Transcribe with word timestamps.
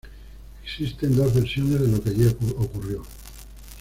Existen 0.63 1.15
dos 1.15 1.31
versiones 1.31 1.79
de 1.79 1.87
lo 1.87 2.01
que 2.01 2.09
allí 2.09 2.25
ocurrió. 2.57 3.03